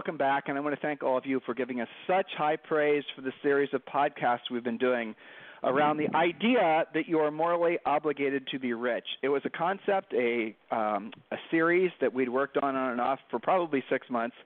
[0.00, 2.56] Welcome back, and I want to thank all of you for giving us such high
[2.56, 5.14] praise for the series of podcasts we've been doing
[5.62, 9.04] around the idea that you are morally obligated to be rich.
[9.22, 13.18] It was a concept, a um, a series that we'd worked on on and off
[13.30, 14.36] for probably six months,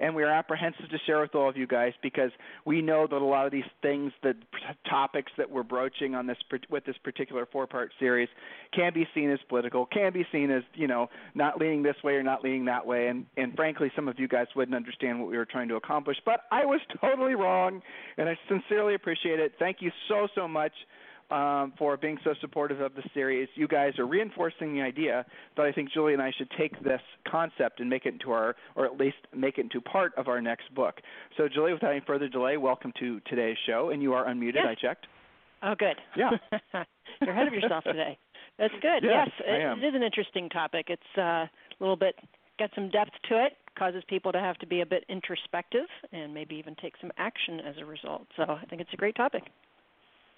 [0.00, 2.30] and we are apprehensive to share with all of you guys because
[2.64, 4.34] we know that a lot of these things, the
[4.88, 6.38] topics that we're broaching on this
[6.70, 8.28] with this particular four-part series,
[8.72, 12.14] can be seen as political, can be seen as you know not leaning this way
[12.14, 15.30] or not leaning that way, and and frankly, some of you guys wouldn't understand what
[15.30, 16.16] we were trying to accomplish.
[16.24, 17.82] But I was totally wrong,
[18.16, 19.52] and I sincerely appreciate it.
[19.58, 20.72] Thank you so so much
[21.30, 23.48] um, for being so supportive of the series.
[23.54, 25.24] You guys are reinforcing the idea
[25.56, 28.56] that I think Julie and I should take this concept and make it into our,
[28.76, 31.00] or at least make it into part of our next book.
[31.36, 34.66] So, Julie, without any further delay, welcome to today's show, and you are unmuted.
[34.66, 35.06] I checked.
[35.62, 35.96] Oh, good.
[36.16, 36.30] Yeah.
[37.20, 38.18] You're ahead of yourself today.
[38.58, 39.02] That's good.
[39.02, 40.86] Yes, yes it, it is an interesting topic.
[40.88, 41.50] It's uh, a
[41.80, 42.16] little bit
[42.58, 43.56] got some depth to it.
[43.76, 47.58] Causes people to have to be a bit introspective and maybe even take some action
[47.60, 48.26] as a result.
[48.36, 49.42] So I think it's a great topic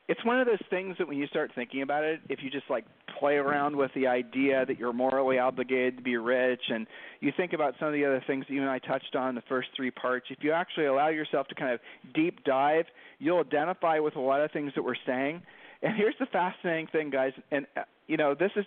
[0.08, 2.70] it's one of those things that when you start thinking about it, if you just
[2.70, 2.84] like
[3.18, 6.86] play around with the idea that you're morally obligated to be rich, and
[7.20, 9.34] you think about some of the other things that you and I touched on in
[9.34, 11.80] the first three parts, if you actually allow yourself to kind of
[12.14, 12.84] deep dive,
[13.18, 15.42] you'll identify with a lot of things that we're saying.
[15.82, 18.64] And here's the fascinating thing, guys, and uh, you know this is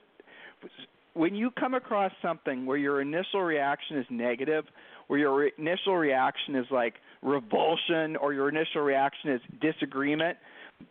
[1.13, 4.65] when you come across something where your initial reaction is negative,
[5.07, 10.37] where your re- initial reaction is like revulsion, or your initial reaction is disagreement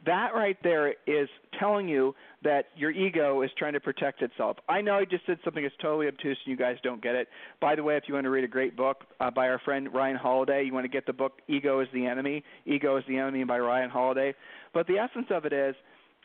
[0.04, 1.28] that right there is
[1.58, 4.56] telling you that your ego is trying to protect itself.
[4.68, 7.28] I know I just said something that's totally obtuse and you guys don't get it.
[7.60, 9.92] By the way, if you want to read a great book uh, by our friend
[9.92, 12.44] Ryan Holiday, you want to get the book Ego is the Enemy.
[12.66, 14.34] Ego is the Enemy by Ryan Holiday.
[14.72, 15.74] But the essence of it is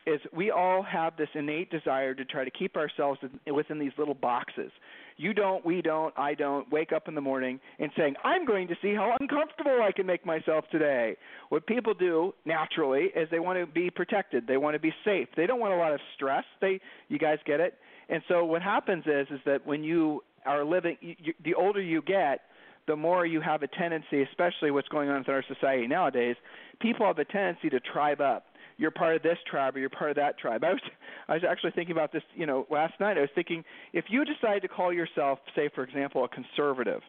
[0.06, 3.18] is we all have this innate desire to try to keep ourselves
[3.50, 4.70] within these little boxes.
[5.16, 8.66] You don't, we don't, I don't wake up in the morning and saying, I'm going
[8.68, 11.16] to see how uncomfortable I can make myself today.
[11.50, 14.46] What people do naturally is they want to be protected.
[14.46, 15.28] They want to be safe.
[15.36, 16.44] They don't want a lot of stress.
[16.60, 17.74] They you guys get it?
[18.08, 22.02] And so what happens is is that when you are living you, the older you
[22.02, 22.40] get,
[22.86, 26.36] the more you have a tendency, especially what's going on in our society nowadays,
[26.80, 30.10] people have a tendency to tribe up you're part of this tribe or you're part
[30.10, 30.64] of that tribe.
[30.64, 30.80] I was
[31.28, 33.16] I was actually thinking about this, you know, last night.
[33.16, 37.00] I was thinking if you decide to call yourself, say for example, a conservative,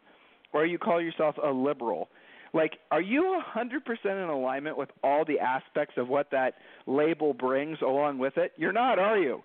[0.54, 2.10] or you call yourself a liberal,
[2.54, 6.56] like are you a 100% in alignment with all the aspects of what that
[6.86, 8.54] label brings along with it?
[8.58, 9.42] You're not, are you?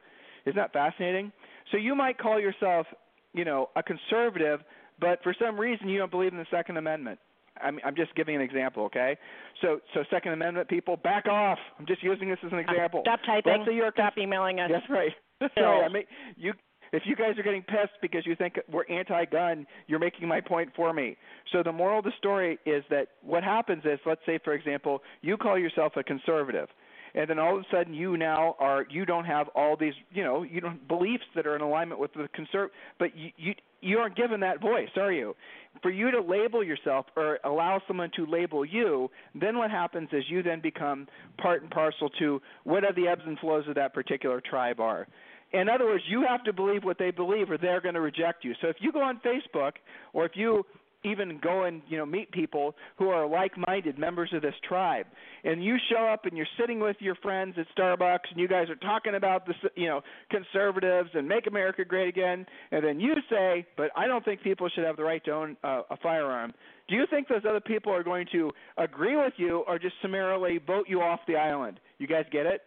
[0.46, 1.32] Isn't that fascinating?
[1.70, 2.86] So you might call yourself,
[3.32, 4.60] you know, a conservative,
[5.00, 7.18] but for some reason you don't believe in the Second Amendment
[7.62, 9.16] I'm, I'm just giving an example, okay?
[9.60, 11.58] So, so Second Amendment people, back off.
[11.78, 13.02] I'm just using this as an uh, example.
[13.04, 13.52] Stop typing.
[13.52, 14.70] Let's say you're Stop emailing us.
[14.72, 15.12] That's right.
[15.58, 16.04] Sorry, I mean,
[16.36, 16.52] you.
[16.92, 20.70] If you guys are getting pissed because you think we're anti-gun, you're making my point
[20.74, 21.16] for me.
[21.52, 25.00] So the moral of the story is that what happens is, let's say, for example,
[25.22, 26.66] you call yourself a conservative
[27.14, 30.22] and then all of a sudden you now are you don't have all these you
[30.22, 33.98] know you don't beliefs that are in alignment with the conserv but you you you
[33.98, 35.34] aren't given that voice are you
[35.82, 40.24] for you to label yourself or allow someone to label you then what happens is
[40.28, 41.06] you then become
[41.38, 45.06] part and parcel to whatever the ebbs and flows of that particular tribe are
[45.52, 48.44] in other words, you have to believe what they believe, or they're going to reject
[48.44, 48.54] you.
[48.60, 49.72] So if you go on Facebook,
[50.12, 50.64] or if you
[51.04, 55.06] even go and you know meet people who are like-minded members of this tribe.
[55.44, 58.68] And you show up and you're sitting with your friends at Starbucks and you guys
[58.68, 62.46] are talking about the you know conservatives and make America great again.
[62.70, 65.56] And then you say but I don't think people should have the right to own
[65.64, 66.52] uh, a firearm.
[66.88, 70.58] Do you think those other people are going to agree with you or just summarily
[70.58, 71.78] vote you off the island?
[71.98, 72.62] You guys get it?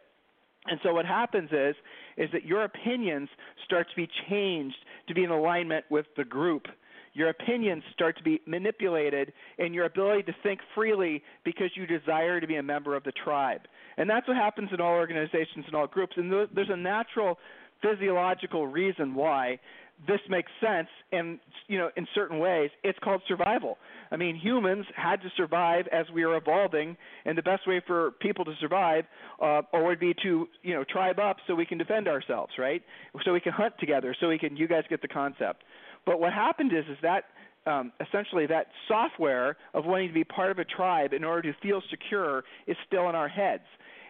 [0.65, 1.75] And so what happens is
[2.15, 3.29] is that your opinions
[3.65, 4.77] start to be changed
[5.07, 6.68] to be in alignment with the group
[7.13, 12.39] your opinions start to be manipulated and your ability to think freely because you desire
[12.39, 13.62] to be a member of the tribe.
[13.98, 16.13] And that's what happens in all organizations and all groups.
[16.18, 17.38] And there's a natural
[17.81, 19.60] physiological reason why
[20.07, 20.88] this makes sense.
[21.12, 23.77] And you know in certain ways it's called survival.
[24.12, 26.98] I mean humans had to survive as we were evolving.
[27.25, 29.06] And the best way for people to survive
[29.39, 32.81] uh or would be to you know tribe up so we can defend ourselves right?
[33.24, 35.63] So we can hunt together so we can you guys get the concept
[36.05, 37.25] But what happened is is that
[37.65, 41.57] um, essentially that software of wanting to be part of a tribe in order to
[41.61, 43.63] feel secure is still in our heads.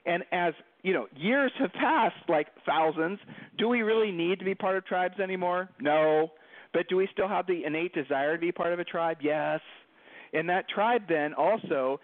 [0.06, 3.20] And as you know, years have passed, like thousands.
[3.58, 5.70] Do we really need to be part of tribes anymore?
[5.80, 6.32] No.
[6.74, 9.18] But do we still have the innate desire to be part of a tribe?
[9.22, 9.62] Yes.
[10.34, 12.00] And that tribe then also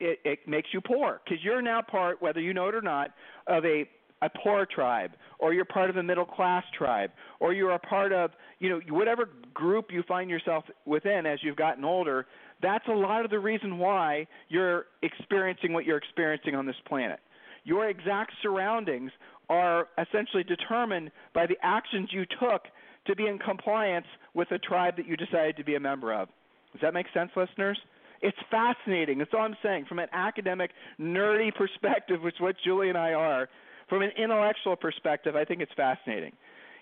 [0.00, 3.12] it, it makes you poor because you're now part, whether you know it or not,
[3.46, 3.88] of a
[4.22, 8.12] a poor tribe, or you're part of a middle class tribe, or you're a part
[8.12, 12.26] of you know whatever group you find yourself within as you've gotten older.
[12.62, 17.20] That's a lot of the reason why you're experiencing what you're experiencing on this planet.
[17.64, 19.10] Your exact surroundings
[19.48, 22.62] are essentially determined by the actions you took
[23.06, 26.28] to be in compliance with the tribe that you decided to be a member of.
[26.72, 27.78] Does that make sense, listeners?
[28.22, 29.18] It's fascinating.
[29.18, 29.86] That's all I'm saying.
[29.88, 30.70] From an academic,
[31.00, 33.48] nerdy perspective, which is what Julie and I are,
[33.90, 36.32] from an intellectual perspective, I think it's fascinating.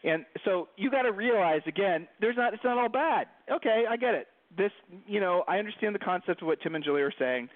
[0.05, 3.27] And so you got to realize again, there's not it's not all bad.
[3.51, 4.29] Okay, I get it.
[4.57, 4.71] This,
[5.07, 7.49] you know, I understand the concept of what Tim and Julie are saying.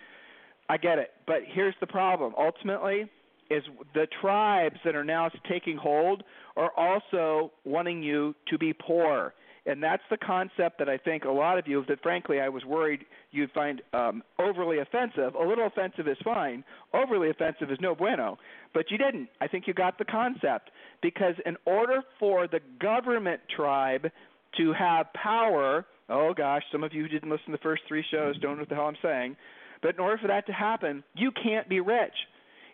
[0.68, 1.12] I get it.
[1.26, 2.34] But here's the problem.
[2.36, 3.08] Ultimately,
[3.50, 3.62] is
[3.94, 6.24] the tribes that are now taking hold
[6.56, 9.34] are also wanting you to be poor.
[9.64, 12.64] And that's the concept that I think a lot of you, that frankly I was
[12.64, 15.34] worried you'd find um, overly offensive.
[15.34, 16.64] A little offensive is fine.
[16.92, 18.38] Overly offensive is no bueno.
[18.74, 19.28] But you didn't.
[19.40, 20.70] I think you got the concept.
[21.00, 24.10] Because in order for the government tribe
[24.56, 28.04] to have power, oh gosh, some of you who didn't listen to the first three
[28.10, 29.36] shows don't know what the hell I'm saying.
[29.80, 32.14] But in order for that to happen, you can't be rich.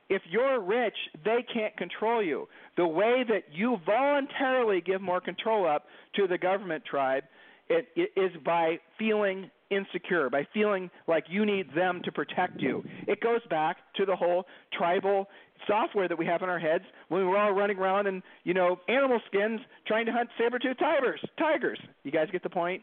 [0.09, 2.49] If you're rich, they can't control you.
[2.77, 5.85] The way that you voluntarily give more control up
[6.17, 7.25] to the government tribe
[7.69, 12.83] it, it is by feeling insecure, by feeling like you need them to protect you.
[13.07, 15.29] It goes back to the whole tribal
[15.67, 18.79] software that we have in our heads when we're all running around in, you know,
[18.89, 21.21] animal skins trying to hunt saber-toothed tigers.
[21.39, 21.79] Tigers.
[22.05, 22.83] You guys get the point?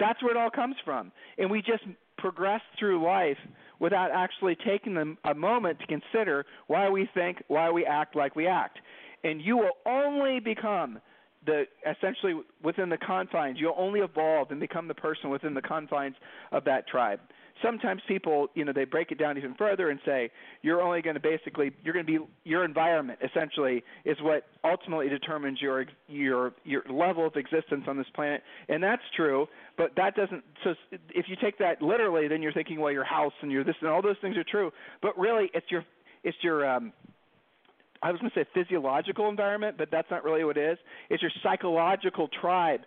[0.00, 1.12] That's where it all comes from.
[1.36, 1.84] And we just
[2.16, 3.36] progress through life
[3.84, 8.34] without actually taking them a moment to consider why we think, why we act like
[8.34, 8.78] we act.
[9.24, 11.00] And you will only become
[11.44, 12.32] the essentially
[12.62, 13.58] within the confines.
[13.60, 16.14] You'll only evolve and become the person within the confines
[16.50, 17.20] of that tribe.
[17.62, 20.30] Sometimes people, you know, they break it down even further and say
[20.62, 25.08] you're only going to basically you're going to be your environment essentially is what ultimately
[25.08, 29.46] determines your your your level of existence on this planet, and that's true.
[29.78, 30.42] But that doesn't.
[30.64, 30.74] So
[31.10, 33.90] if you take that literally, then you're thinking, well, your house and your this and
[33.90, 34.72] all those things are true.
[35.00, 35.84] But really, it's your
[36.24, 36.92] it's your um,
[38.04, 40.78] I was going to say physiological environment, but that's not really what it is.
[41.08, 42.80] It's your psychological tribe.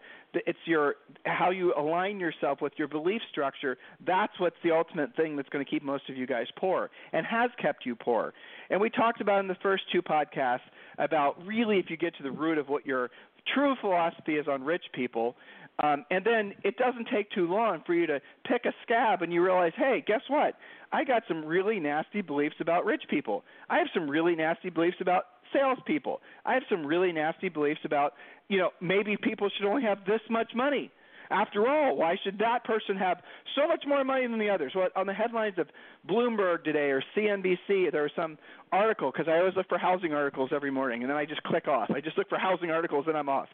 [0.45, 0.95] It's your
[1.25, 3.77] how you align yourself with your belief structure.
[4.05, 7.25] That's what's the ultimate thing that's going to keep most of you guys poor and
[7.25, 8.33] has kept you poor.
[8.69, 10.59] And we talked about in the first two podcasts
[10.97, 13.09] about really if you get to the root of what your
[13.53, 15.35] true philosophy is on rich people,
[15.79, 19.31] um, and then it doesn't take too long for you to pick a scab and
[19.31, 20.55] you realize, hey, guess what?
[20.91, 23.43] I got some really nasty beliefs about rich people.
[23.69, 26.21] I have some really nasty beliefs about salespeople.
[26.45, 28.13] I have some really nasty beliefs about,
[28.47, 30.91] you know, maybe people should only have this much money.
[31.29, 33.17] After all, why should that person have
[33.55, 34.71] so much more money than the others?
[34.73, 35.67] Well, on the headlines of
[36.09, 38.37] Bloomberg today or CNBC, there was some
[38.71, 41.67] article because I always look for housing articles every morning, and then I just click
[41.67, 41.89] off.
[41.93, 43.49] I just look for housing articles, and I'm off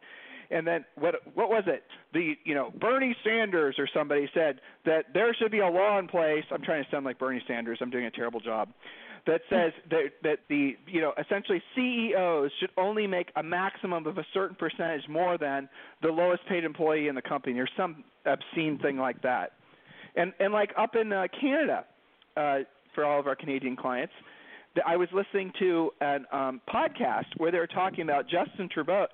[0.54, 1.84] and then what what was it?
[2.14, 6.08] The you know Bernie Sanders or somebody said that there should be a law in
[6.08, 6.44] place.
[6.52, 7.80] I'm trying to sound like Bernie Sanders.
[7.82, 8.70] I'm doing a terrible job.
[9.26, 14.18] That says that that the you know essentially CEOs should only make a maximum of
[14.18, 15.70] a certain percentage more than
[16.02, 19.54] the lowest paid employee in the company or some obscene thing like that.
[20.18, 21.86] And and like up in uh, Canada,
[22.36, 22.60] uh,
[22.94, 24.14] for all of our Canadian clients,
[24.86, 29.08] I was listening to a um, podcast where they were talking about Justin Trudeau.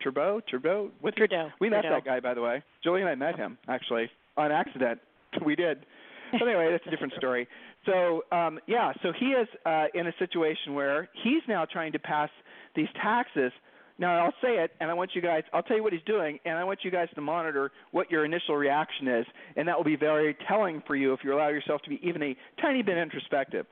[0.00, 1.48] Trudeau, Trudeau, with Trudeau.
[1.60, 1.96] We met Trudeau.
[1.96, 2.62] that guy, by the way.
[2.84, 5.00] Julie and I met him actually on accident.
[5.44, 5.86] We did.
[6.38, 7.48] But anyway, that's a different story.
[7.84, 11.98] So um, yeah, so he is uh, in a situation where he's now trying to
[11.98, 12.30] pass
[12.74, 13.52] these taxes.
[13.98, 15.42] Now I'll say it, and I want you guys.
[15.52, 18.24] I'll tell you what he's doing, and I want you guys to monitor what your
[18.24, 21.80] initial reaction is, and that will be very telling for you if you allow yourself
[21.82, 23.66] to be even a tiny bit introspective.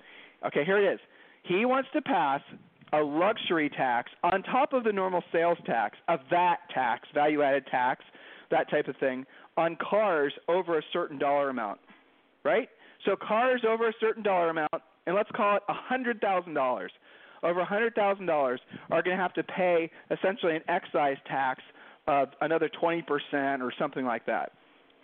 [0.47, 1.01] Okay, here it is.
[1.43, 2.41] He wants to pass
[2.93, 7.67] a luxury tax on top of the normal sales tax, a VAT tax, value added
[7.71, 8.05] tax,
[8.51, 11.81] that type of thing, on cars over a certain dollar amount.
[12.45, 12.69] Right?
[13.05, 16.89] So cars over a certain dollar amount, and let's call it a $100,000,
[17.43, 18.59] over a $100,000
[18.91, 21.63] are going to have to pay essentially an excise tax
[22.07, 23.03] of another 20%
[23.61, 24.53] or something like that.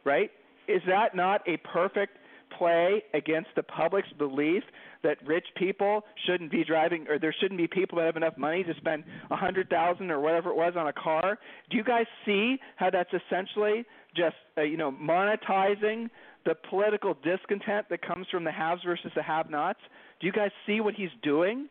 [0.05, 0.31] Right?
[0.69, 2.17] Is that not a perfect
[2.57, 4.63] play against the public's belief
[5.03, 8.63] that rich people shouldn't be driving or there shouldn't be people that have enough money
[8.65, 11.39] to spend a hundred thousand or whatever it was on a car
[11.71, 13.85] do you guys see how that's essentially
[14.17, 16.11] just uh, you know monetizing
[16.45, 19.81] the political discontent that comes from the haves versus the have-nots
[20.21, 21.69] do you guys see what he's doing?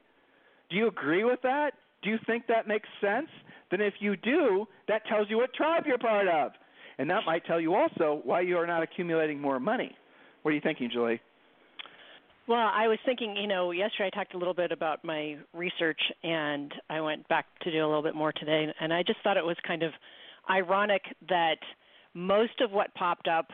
[0.69, 1.71] Do you agree with that?
[2.01, 3.29] Do you think that makes sense?
[3.71, 6.51] Then if you do that tells you what tribe you're part of.
[6.97, 9.95] And that might tell you also why you are not accumulating more money.
[10.41, 11.21] What are you thinking julie?
[12.47, 15.99] Well, I was thinking, you know, yesterday I talked a little bit about my research
[16.23, 19.37] and I went back to do a little bit more today and I just thought
[19.37, 19.91] it was kind of
[20.49, 21.57] ironic that
[22.15, 23.49] most of what popped up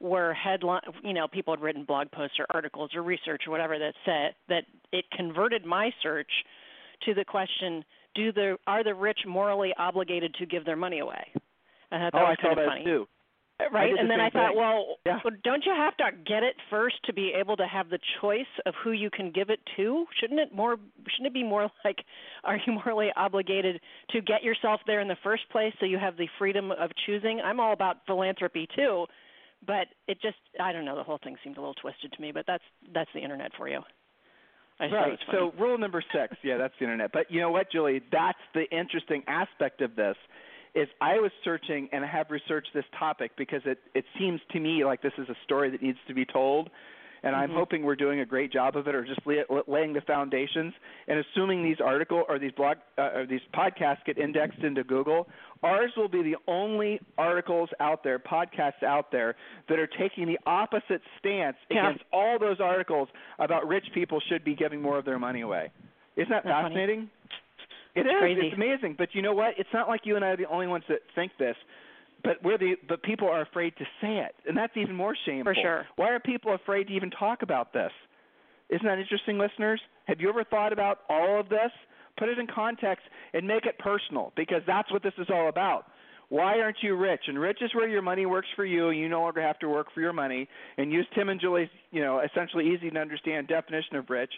[0.00, 3.78] were headline you know people had written blog posts or articles or research or whatever
[3.78, 6.30] that said that it converted my search
[7.04, 11.32] to the question do the are the rich morally obligated to give their money away?
[11.92, 12.84] I thought oh, that was I kind of that funny.
[12.84, 13.06] too.
[13.70, 13.90] Right?
[13.90, 14.56] and the then i thought thing.
[14.56, 15.18] well yeah.
[15.44, 18.72] don't you have to get it first to be able to have the choice of
[18.82, 20.06] who you can give it to?
[20.18, 20.76] Shouldn't it more
[21.08, 21.98] shouldn't it be more like
[22.42, 23.80] are you morally obligated
[24.12, 27.42] to get yourself there in the first place so you have the freedom of choosing?
[27.44, 29.04] I'm all about philanthropy too
[29.66, 32.32] but it just i don't know the whole thing seemed a little twisted to me
[32.32, 32.64] but that's
[32.94, 33.80] that's the internet for you
[34.80, 35.18] I right.
[35.30, 37.12] So rule number six, yeah, that's the internet.
[37.12, 38.00] But you know what, Julie?
[38.10, 40.16] That's the interesting aspect of this
[40.74, 44.60] is I was searching and I have researched this topic because it it seems to
[44.60, 46.70] me like this is a story that needs to be told,
[47.22, 47.42] and mm-hmm.
[47.42, 50.72] I'm hoping we're doing a great job of it or just lay, laying the foundations.
[51.08, 55.28] And assuming these article or these blog uh, or these podcasts get indexed into Google,
[55.62, 59.36] ours will be the only articles out there, podcasts out there
[59.68, 61.88] that are taking the opposite stance yeah.
[61.88, 63.08] against all those articles
[63.38, 65.70] about rich people should be giving more of their money away.
[66.16, 66.98] Isn't that That's fascinating?
[66.98, 67.10] Funny.
[67.96, 68.20] It it's is.
[68.20, 68.40] Crazy.
[68.46, 68.94] It's amazing.
[68.98, 69.54] But you know what?
[69.58, 71.56] It's not like you and I are the only ones that think this.
[72.22, 75.54] But we're the but people are afraid to say it, and that's even more shameful.
[75.54, 75.86] For sure.
[75.96, 77.92] Why are people afraid to even talk about this?
[78.68, 79.80] Isn't that interesting, listeners?
[80.04, 81.70] Have you ever thought about all of this?
[82.18, 85.86] Put it in context and make it personal, because that's what this is all about.
[86.28, 87.22] Why aren't you rich?
[87.26, 89.68] And rich is where your money works for you, and you no longer have to
[89.68, 90.48] work for your money.
[90.78, 94.32] And use Tim and Julie's, you know, essentially easy to understand definition of rich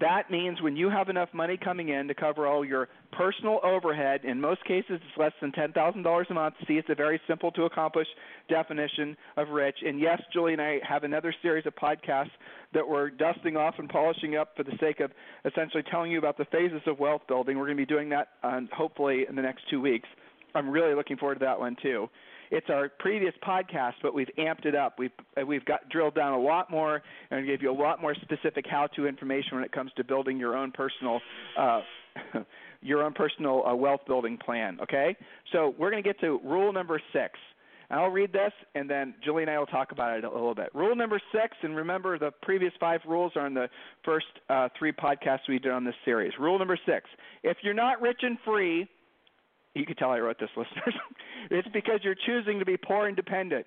[0.00, 4.24] that means when you have enough money coming in to cover all your personal overhead,
[4.24, 6.54] in most cases it's less than $10,000 a month.
[6.66, 8.06] See, it's a very simple to accomplish
[8.48, 9.76] definition of rich.
[9.86, 12.30] And yes, Julie and I have another series of podcasts
[12.72, 15.10] that we're dusting off and polishing up for the sake of
[15.44, 17.58] essentially telling you about the phases of wealth building.
[17.58, 20.08] We're going to be doing that um, hopefully in the next two weeks.
[20.54, 22.08] I'm really looking forward to that one too
[22.50, 24.98] it's our previous podcast, but we've amped it up.
[24.98, 25.12] We've
[25.46, 29.06] we've got drilled down a lot more and gave you a lot more specific how-to
[29.06, 31.20] information when it comes to building your own personal
[31.58, 31.80] uh,
[32.82, 34.78] your own personal uh, wealth building plan.
[34.82, 35.16] Okay,
[35.52, 37.38] so we're going to get to rule number six.
[37.92, 40.68] I'll read this, and then Julie and I will talk about it a little bit.
[40.74, 43.68] Rule number six, and remember the previous five rules are in the
[44.04, 46.32] first uh, three podcasts we did on this series.
[46.38, 47.08] Rule number six:
[47.42, 48.88] If you're not rich and free,
[49.74, 50.94] you can tell I wrote this, listeners.
[51.50, 53.66] it's because you're choosing to be poor and dependent.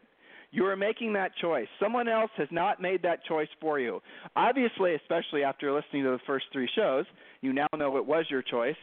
[0.51, 1.67] You are making that choice.
[1.79, 4.01] Someone else has not made that choice for you.
[4.35, 7.05] Obviously, especially after listening to the first three shows,
[7.41, 8.75] you now know it was your choice.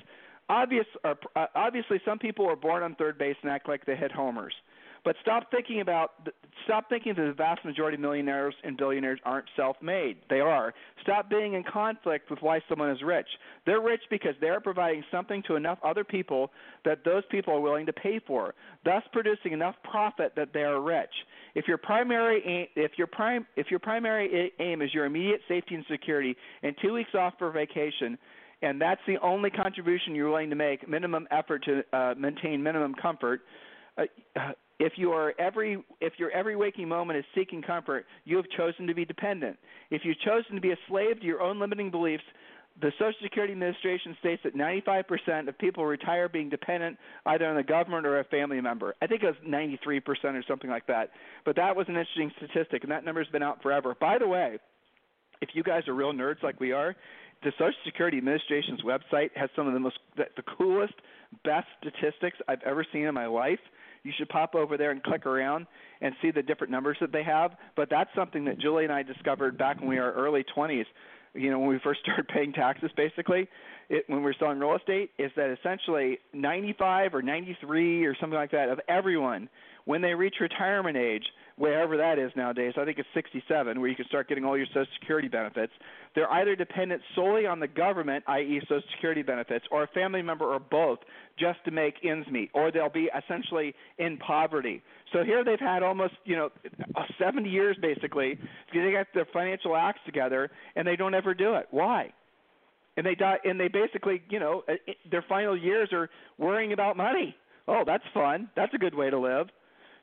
[0.48, 1.14] Obvious, uh,
[1.54, 4.52] obviously, some people were born on third base and act like they hit homers.
[5.04, 6.28] But stop thinking about
[6.64, 10.18] stop thinking that the vast majority of millionaires and billionaires aren't self-made.
[10.28, 10.74] They are.
[11.02, 13.26] Stop being in conflict with why someone is rich.
[13.64, 16.50] They're rich because they're providing something to enough other people
[16.84, 18.54] that those people are willing to pay for,
[18.84, 21.12] thus producing enough profit that they are rich.
[21.54, 25.74] If your primary aim, if your prime if your primary aim is your immediate safety
[25.74, 28.18] and security and 2 weeks off for vacation,
[28.62, 32.94] and that's the only contribution you're willing to make, minimum effort to uh, maintain minimum
[32.94, 33.40] comfort,
[33.96, 34.04] uh,
[34.80, 38.86] if you are every if your every waking moment is seeking comfort, you have chosen
[38.86, 39.58] to be dependent.
[39.90, 42.24] If you've chosen to be a slave to your own limiting beliefs,
[42.80, 46.96] the Social Security Administration states that 95% of people retire being dependent
[47.26, 48.94] either on the government or a family member.
[49.02, 51.10] I think it was 93% or something like that.
[51.44, 53.94] But that was an interesting statistic, and that number's been out forever.
[54.00, 54.58] By the way,
[55.42, 56.96] if you guys are real nerds like we are,
[57.42, 60.94] the Social Security Administration's website has some of the most the, the coolest,
[61.44, 63.60] best statistics I've ever seen in my life
[64.02, 65.66] you should pop over there and click around
[66.00, 67.52] and see the different numbers that they have.
[67.76, 70.86] But that's something that Julie and I discovered back when we were early 20s.
[71.34, 73.48] You know, when we first started paying taxes, basically,
[73.88, 78.52] it, when we're selling real estate is that essentially 95 or 93 or something like
[78.52, 79.48] that of everyone
[79.84, 81.24] when they reach retirement age,
[81.60, 84.66] wherever that is nowadays, I think it's 67, where you can start getting all your
[84.68, 85.74] Social Security benefits.
[86.14, 90.46] They're either dependent solely on the government, i.e., Social Security benefits, or a family member
[90.46, 91.00] or both,
[91.38, 94.82] just to make ends meet, or they'll be essentially in poverty.
[95.12, 96.48] So here they've had almost, you know,
[96.96, 98.38] uh, 70 years basically.
[98.72, 101.66] They got their financial acts together, and they don't ever do it.
[101.70, 102.14] Why?
[102.96, 104.76] And they die, and they basically, you know, uh,
[105.10, 107.36] their final years are worrying about money.
[107.68, 108.48] Oh, that's fun.
[108.56, 109.48] That's a good way to live.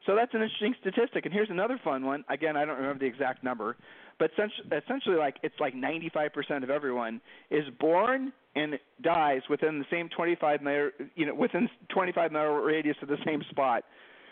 [0.08, 1.26] So that's an interesting statistic.
[1.26, 2.24] And here's another fun one.
[2.30, 3.76] Again, I don't remember the exact number,
[4.18, 7.22] but essentially, like it's like 95% of everyone
[7.52, 12.96] is born and dies within the same 25 mile, you know, within 25 mile radius
[13.02, 13.84] of the same spot.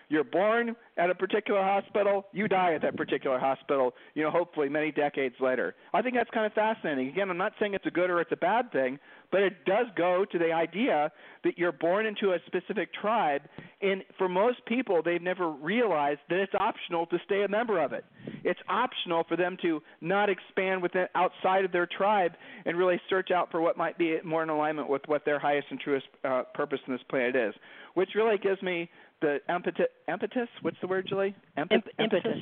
[0.08, 4.70] You're born at a particular hospital, you die at that particular hospital, you know, hopefully
[4.70, 5.74] many decades later.
[5.96, 7.10] I think that's kind of fascinating.
[7.10, 9.00] Again, I'm not saying it's a good or it's a bad thing,
[9.36, 11.12] but it does go to the idea
[11.44, 13.42] that you're born into a specific tribe,
[13.82, 17.92] and for most people, they've never realized that it's optional to stay a member of
[17.92, 18.06] it.
[18.46, 22.32] It's optional for them to not expand within outside of their tribe
[22.66, 25.68] and really search out for what might be more in alignment with what their highest
[25.70, 27.54] and truest uh, purpose in this planet is,
[27.96, 28.90] which really gives me
[29.22, 29.88] the impetus.
[30.08, 30.48] Impetus.
[30.62, 31.36] What's the word, Julie?
[31.58, 32.38] Imp- impetus.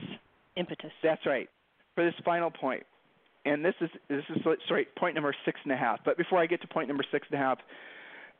[0.55, 0.91] Impetus.
[1.01, 1.49] That's right.
[1.95, 2.83] For this final point,
[3.45, 5.99] and this is this is sorry point number six and a half.
[6.05, 7.59] But before I get to point number six and a half,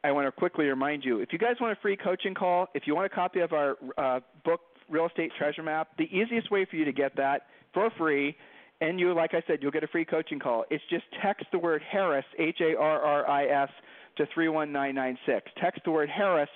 [0.04, 2.84] I want to quickly remind you: if you guys want a free coaching call, if
[2.86, 6.66] you want a copy of our uh, book, Real Estate Treasure Map, the easiest way
[6.66, 8.36] for you to get that for free.
[8.82, 10.66] And you, like I said, you'll get a free coaching call.
[10.70, 13.70] It's just text the word Harris, H A R R I S,
[14.18, 15.52] to 31996.
[15.62, 16.50] Text the word Harris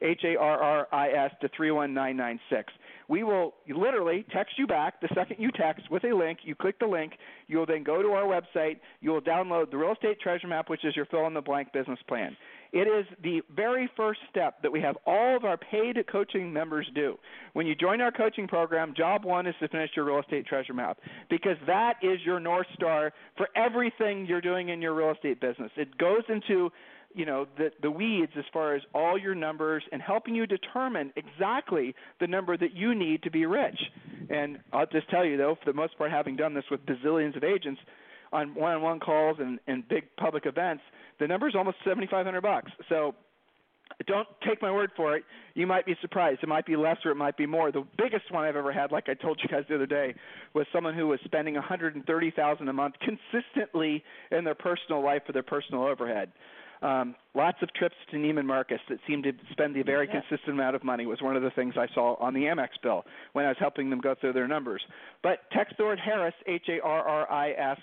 [0.00, 2.72] H A R R I S to 31996.
[3.08, 6.40] We will literally text you back the second you text with a link.
[6.44, 7.12] You click the link.
[7.46, 8.78] You will then go to our website.
[9.00, 11.72] You will download the Real Estate Treasure Map, which is your fill in the blank
[11.72, 12.36] business plan.
[12.72, 16.90] It is the very first step that we have all of our paid coaching members
[16.94, 17.18] do.
[17.52, 20.72] When you join our coaching program, job one is to finish your real estate treasure
[20.72, 25.38] map because that is your North Star for everything you're doing in your real estate
[25.38, 25.70] business.
[25.76, 26.72] It goes into
[27.14, 31.12] you know the the weeds as far as all your numbers and helping you determine
[31.16, 33.78] exactly the number that you need to be rich.
[34.30, 37.36] And I'll just tell you though, for the most part, having done this with bazillions
[37.36, 37.80] of agents
[38.32, 40.82] on one-on-one calls and, and big public events,
[41.20, 42.70] the number is almost seventy-five hundred bucks.
[42.88, 43.14] So
[44.06, 45.24] don't take my word for it.
[45.54, 46.40] You might be surprised.
[46.42, 47.70] It might be less or it might be more.
[47.70, 50.14] The biggest one I've ever had, like I told you guys the other day,
[50.54, 55.42] was someone who was spending 130,000 a month consistently in their personal life for their
[55.42, 56.32] personal overhead.
[56.82, 60.74] Um, lots of trips to Neiman Marcus that seemed to spend a very consistent amount
[60.74, 63.48] of money was one of the things I saw on the Amex bill when I
[63.48, 64.82] was helping them go through their numbers.
[65.22, 67.78] But text the word Harris, H A R R I S,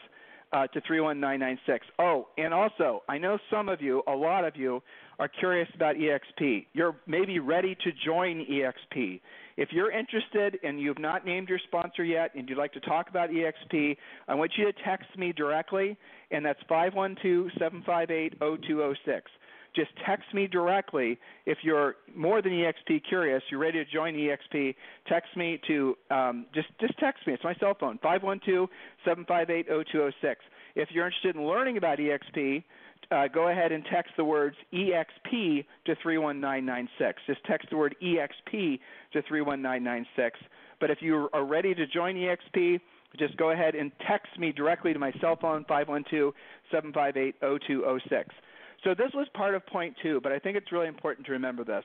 [0.51, 1.85] uh, to 31996.
[1.99, 4.81] Oh, and also, I know some of you, a lot of you,
[5.19, 6.65] are curious about EXP.
[6.73, 9.21] You're maybe ready to join EXP.
[9.59, 13.09] If you're interested and you've not named your sponsor yet and you'd like to talk
[13.09, 13.97] about EXP,
[14.29, 15.97] I want you to text me directly,
[16.31, 19.29] and that's 512 758 0206
[19.75, 21.19] just text me directly.
[21.45, 24.75] If you're more than exp curious you're ready to join exp
[25.07, 27.33] text me to um, just just text me.
[27.33, 28.67] It's my cell phone 512
[29.05, 30.41] 758 0206
[30.75, 32.63] if you're interested in learning about exp
[33.12, 37.21] uh, go ahead and text the words EXP to 31996.
[37.27, 38.79] Just text the word EXP
[39.13, 40.39] to 31996.
[40.79, 42.79] But if you are ready to join EXP,
[43.17, 46.33] just go ahead and text me directly to my cell phone, 512
[46.71, 48.35] 758 0206.
[48.83, 51.63] So this was part of point two, but I think it's really important to remember
[51.63, 51.83] this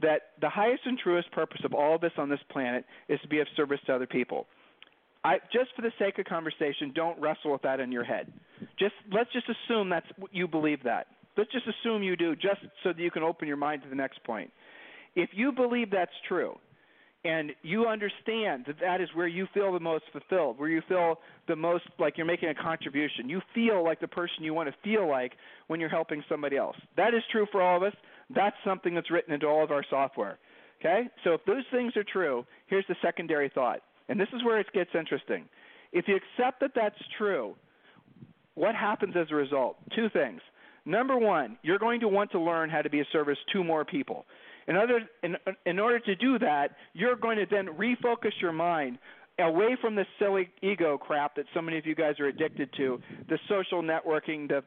[0.00, 3.28] that the highest and truest purpose of all of this on this planet is to
[3.28, 4.46] be of service to other people.
[5.24, 8.32] I, just for the sake of conversation, don't wrestle with that in your head.
[8.80, 11.06] Just let's just assume that's you believe that.
[11.36, 13.94] Let's just assume you do, just so that you can open your mind to the
[13.94, 14.50] next point.
[15.14, 16.56] If you believe that's true,
[17.24, 21.18] and you understand that that is where you feel the most fulfilled, where you feel
[21.48, 23.28] the most like you're making a contribution.
[23.28, 25.32] You feel like the person you want to feel like
[25.66, 26.76] when you're helping somebody else.
[26.96, 27.92] That is true for all of us.
[28.34, 30.38] That's something that's written into all of our software.
[30.80, 31.08] Okay?
[31.24, 33.80] So if those things are true, here's the secondary thought.
[34.08, 35.44] And this is where it gets interesting.
[35.92, 37.54] If you accept that that's true,
[38.60, 39.76] what happens as a result?
[39.96, 40.42] Two things.
[40.84, 43.86] Number one, you're going to want to learn how to be a service to more
[43.86, 44.26] people.
[44.68, 48.98] In, other, in, in order to do that, you're going to then refocus your mind
[49.38, 53.00] away from the silly ego crap that so many of you guys are addicted to,
[53.30, 54.62] the social networking, the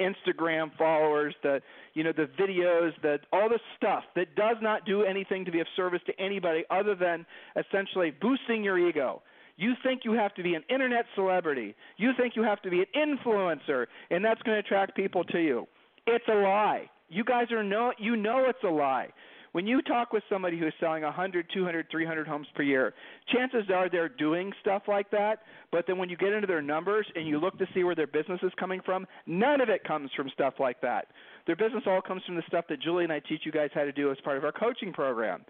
[0.00, 1.60] Instagram followers, the
[1.92, 5.60] you know the videos, the all the stuff that does not do anything to be
[5.60, 7.24] of service to anybody other than
[7.56, 9.22] essentially boosting your ego.
[9.56, 11.74] You think you have to be an internet celebrity.
[11.96, 15.38] You think you have to be an influencer, and that's going to attract people to
[15.38, 15.66] you.
[16.06, 16.90] It's a lie.
[17.08, 19.08] You guys are no you know it's a lie.
[19.52, 22.92] When you talk with somebody who's selling 100, 200, 300 homes per year,
[23.32, 27.06] chances are they're doing stuff like that, but then when you get into their numbers
[27.14, 30.10] and you look to see where their business is coming from, none of it comes
[30.16, 31.06] from stuff like that.
[31.46, 33.84] Their business all comes from the stuff that Julie and I teach you guys how
[33.84, 35.44] to do as part of our coaching program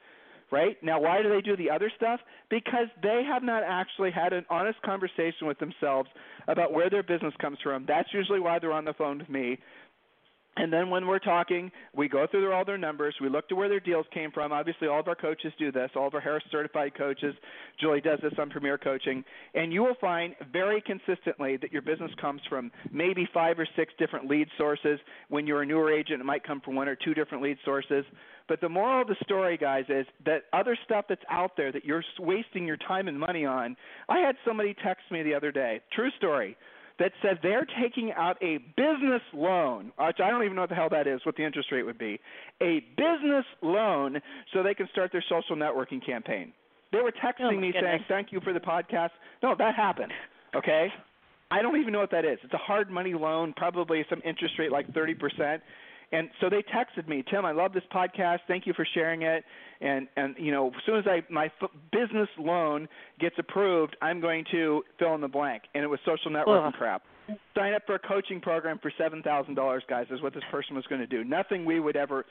[0.54, 0.76] right?
[0.82, 2.20] Now, why do they do the other stuff?
[2.48, 6.08] Because they have not actually had an honest conversation with themselves
[6.46, 7.84] about where their business comes from.
[7.86, 9.58] That's usually why they're on the phone with me.
[10.56, 13.14] And then when we're talking, we go through all their numbers.
[13.20, 14.52] We look to where their deals came from.
[14.52, 15.90] Obviously, all of our coaches do this.
[15.96, 17.34] All of our Harris certified coaches.
[17.80, 19.24] Julie does this on Premier Coaching.
[19.54, 23.92] And you will find very consistently that your business comes from maybe five or six
[23.98, 25.00] different lead sources.
[25.28, 28.04] When you're a newer agent, it might come from one or two different lead sources.
[28.46, 31.84] But the moral of the story, guys, is that other stuff that's out there that
[31.84, 33.76] you're wasting your time and money on.
[34.08, 35.80] I had somebody text me the other day.
[35.92, 36.56] True story
[36.98, 40.76] that said they're taking out a business loan, which I don't even know what the
[40.76, 42.20] hell that is, what the interest rate would be,
[42.60, 44.20] a business loan
[44.52, 46.52] so they can start their social networking campaign.
[46.92, 47.82] They were texting oh me goodness.
[47.82, 49.10] saying, "Thank you for the podcast."
[49.42, 50.12] No, that happened.
[50.54, 50.92] Okay,
[51.50, 52.38] I don't even know what that is.
[52.44, 55.62] It's a hard money loan, probably some interest rate like thirty percent.
[56.12, 58.38] And so they texted me, Tim, I love this podcast.
[58.46, 59.44] Thank you for sharing it.
[59.80, 62.88] And and you know, as soon as I my f- business loan
[63.20, 65.64] gets approved, I'm going to fill in the blank.
[65.74, 66.74] And it was social networking Ugh.
[66.74, 67.02] crap.
[67.56, 70.06] Sign up for a coaching program for seven thousand dollars, guys.
[70.10, 71.24] Is what this person was going to do.
[71.24, 72.26] Nothing we would ever.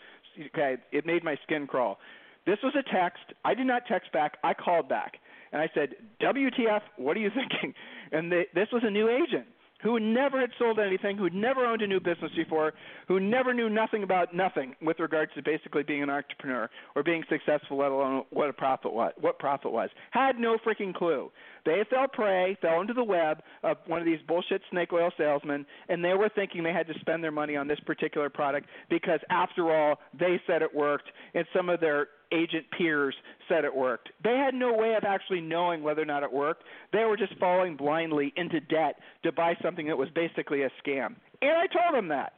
[0.53, 1.97] Okay, it made my skin crawl.
[2.45, 3.23] This was a text.
[3.43, 4.37] I did not text back.
[4.43, 5.13] I called back
[5.51, 6.81] and I said, "WTF?
[6.97, 7.73] What are you thinking?"
[8.11, 9.47] And they, this was a new agent
[9.83, 12.73] who never had sold anything, who never owned a new business before,
[13.07, 17.23] who never knew nothing about nothing with regards to basically being an entrepreneur or being
[17.29, 19.11] successful, let alone what a profit was.
[19.19, 21.29] What profit was, had no freaking clue.
[21.65, 25.65] They fell prey, fell into the web of one of these bullshit snake oil salesmen,
[25.87, 29.19] and they were thinking they had to spend their money on this particular product because,
[29.29, 33.15] after all, they said it worked, and some of their agent peers
[33.47, 34.09] said it worked.
[34.23, 36.63] They had no way of actually knowing whether or not it worked.
[36.91, 41.15] They were just falling blindly into debt to buy something that was basically a scam.
[41.41, 42.33] And I told them that.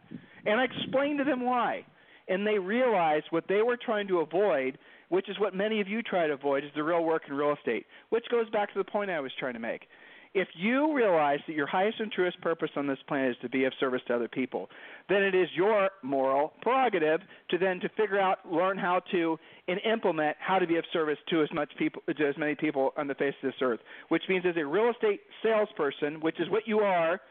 [0.45, 1.85] And I explained to them why.
[2.27, 4.77] And they realized what they were trying to avoid,
[5.15, 7.53] which is what many of you try to avoid, is the real work in real
[7.53, 9.87] estate, which goes back to the point I was trying to make
[10.35, 13.63] if you realize that your highest and truest purpose on this planet is to be
[13.63, 14.69] of service to other people,
[15.07, 19.79] then it is your moral prerogative to then to figure out, learn how to, and
[19.89, 23.07] implement how to be of service to as much people, to as many people on
[23.07, 23.79] the face of this earth.
[24.09, 27.21] Which means, as a real estate salesperson, which is what you are.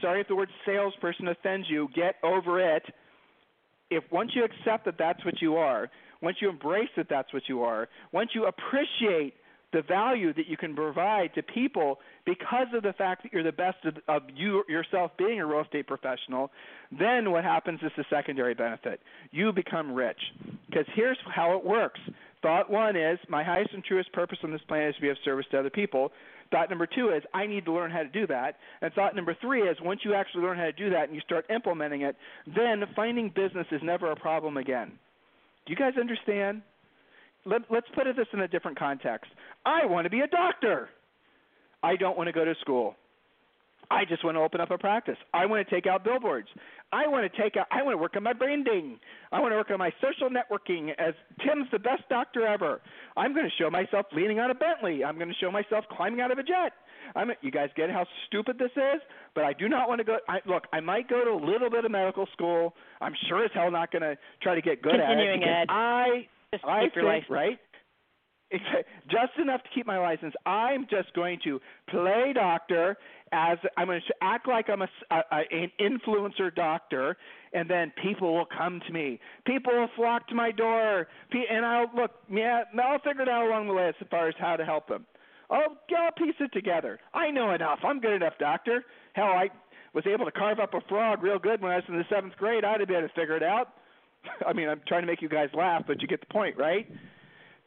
[0.00, 1.88] Sorry if the word salesperson offends you.
[1.94, 2.84] Get over it.
[3.90, 5.90] If once you accept that that's what you are,
[6.22, 9.34] once you embrace that that's what you are, once you appreciate
[9.72, 13.52] the value that you can provide to people because of the fact that you're the
[13.52, 16.50] best of, of you yourself being a real estate professional,
[16.96, 19.00] then what happens is the secondary benefit.
[19.32, 20.20] You become rich.
[20.68, 22.00] Because here's how it works.
[22.42, 25.16] Thought one is my highest and truest purpose on this planet is to be of
[25.24, 26.12] service to other people.
[26.50, 28.56] Thought number two is I need to learn how to do that.
[28.80, 31.20] And thought number three is once you actually learn how to do that and you
[31.22, 34.92] start implementing it, then finding business is never a problem again.
[35.66, 36.62] Do you guys understand?
[37.44, 39.30] Let, let's put this in a different context.
[39.64, 40.88] I want to be a doctor.
[41.82, 42.94] I don't want to go to school.
[43.90, 45.16] I just want to open up a practice.
[45.32, 46.48] I want to take out billboards.
[46.92, 48.98] I want to take out I want to work on my branding.
[49.32, 52.80] I want to work on my social networking as Tim's the best doctor ever.
[53.16, 55.04] I'm going to show myself leaning on a Bentley.
[55.04, 56.72] I'm going to show myself climbing out of a jet.
[57.14, 59.00] I'm you guys get how stupid this is?
[59.34, 61.70] But I do not want to go I look, I might go to a little
[61.70, 62.74] bit of medical school.
[63.00, 65.62] I'm sure as hell not going to try to get good Continuing at it.
[65.62, 65.66] ed.
[65.70, 67.58] I Just I think, right?
[69.10, 70.34] just enough to keep my license.
[70.44, 72.96] I'm just going to play doctor
[73.32, 77.16] as I'm going to act like I'm a, a, an influencer doctor,
[77.52, 79.18] and then people will come to me.
[79.46, 82.12] People will flock to my door, and I'll look.
[82.30, 85.06] Yeah, I'll figure it out along the way as far as how to help them.
[85.50, 86.98] Oh, I'll, I'll piece it together.
[87.14, 87.80] I know enough.
[87.84, 88.84] I'm good enough, doctor.
[89.14, 89.48] Hell, I
[89.92, 92.36] was able to carve up a frog real good when I was in the seventh
[92.36, 92.64] grade.
[92.64, 93.68] I'd have been able to figure it out.
[94.46, 96.86] I mean, I'm trying to make you guys laugh, but you get the point, right?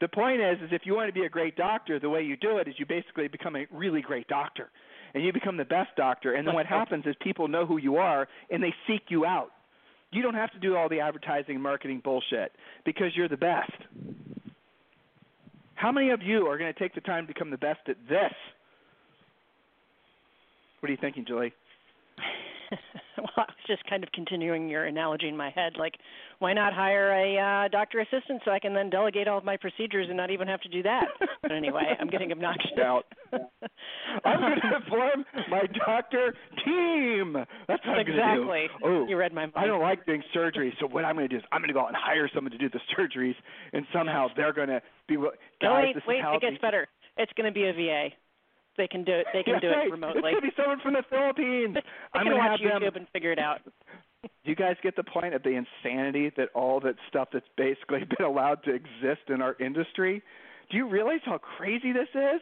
[0.02, 2.38] The point is, is if you want to be a great doctor, the way you
[2.38, 4.70] do it is you basically become a really great doctor,
[5.14, 6.34] and you become the best doctor.
[6.34, 9.52] And then what happens is people know who you are, and they seek you out.
[10.12, 12.52] You don't have to do all the advertising and marketing bullshit
[12.86, 13.72] because you're the best.
[15.76, 17.96] How many of you are going to take the time to become the best at
[18.08, 18.34] this?
[20.80, 21.54] What are you thinking, Julie?
[23.18, 25.74] well, I was just kind of continuing your analogy in my head.
[25.78, 25.96] Like,
[26.40, 29.58] why not hire a uh, doctor assistant so I can then delegate all of my
[29.58, 31.06] procedures and not even have to do that?
[31.42, 32.72] but anyway, I'm getting obnoxious.
[32.80, 33.06] Out.
[34.26, 37.36] I'm going to form my doctor team.
[37.68, 38.18] That's what exactly.
[38.26, 38.86] I'm going to do.
[38.86, 39.54] Oh, you read my mind.
[39.56, 41.74] I don't like doing surgery, so what I'm going to do is I'm going to
[41.74, 43.36] go out and hire someone to do the surgeries,
[43.74, 45.16] and somehow they're going to be.
[45.16, 45.26] Guys,
[45.64, 46.88] no, wait, wait, it gets better.
[47.18, 48.10] It's going to be a VA.
[48.80, 49.28] They can do it.
[49.34, 49.88] They can yeah, do right.
[49.88, 50.22] it remotely.
[50.24, 51.76] It's going to be someone from the Philippines.
[52.14, 53.04] I'm to watch have YouTube them.
[53.04, 53.60] and figure it out.
[54.24, 58.00] Do you guys get the point of the insanity that all that stuff that's basically
[58.18, 60.24] been allowed to exist in our industry?
[60.72, 62.42] Do you realize how crazy this is?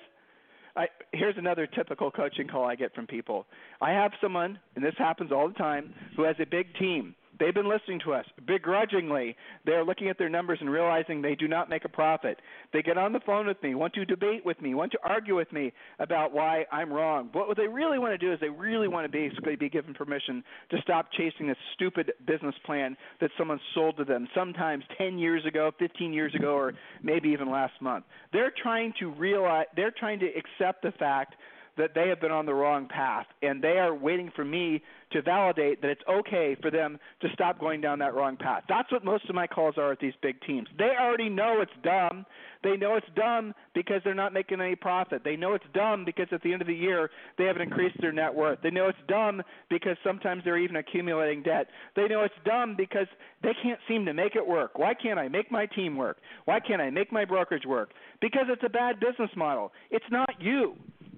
[0.76, 3.48] I, here's another typical coaching call I get from people.
[3.82, 7.16] I have someone, and this happens all the time, who has a big team.
[7.40, 9.36] They've been listening to us begrudgingly.
[9.66, 12.40] They're looking at their numbers and realizing they do not make a profit.
[12.74, 15.36] They get on the phone with me, want to debate with me, want to argue
[15.36, 17.30] with me about why I'm wrong.
[17.32, 19.94] But what they really want to do is they really want to basically be given
[19.94, 25.18] permission to stop chasing this stupid business plan that someone sold to them sometimes 10
[25.18, 26.74] years ago, 15 years ago, or
[27.04, 28.06] maybe even last month.
[28.34, 31.36] They're trying to realize, they're trying to accept the fact
[31.78, 35.22] that they have been on the wrong path, and they are waiting for me to
[35.22, 38.64] validate that it's okay for them to stop going down that wrong path.
[38.68, 40.68] That's what most of my calls are at these big teams.
[40.78, 42.26] They already know it's dumb.
[42.64, 45.22] They know it's dumb because they're not making any profit.
[45.24, 48.12] They know it's dumb because at the end of the year they haven't increased their
[48.12, 48.60] net worth.
[48.62, 51.68] They know it's dumb because sometimes they're even accumulating debt.
[51.96, 53.08] They know it's dumb because
[53.44, 54.78] they can't seem to make it work.
[54.78, 56.18] Why can't I make my team work?
[56.46, 57.92] Why can't I make my brokerage work?
[58.20, 59.72] Because it's a bad business model.
[59.92, 60.76] It's not you.